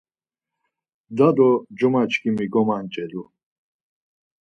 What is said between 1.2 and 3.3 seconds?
do cumaçkimi gomanç̌elu.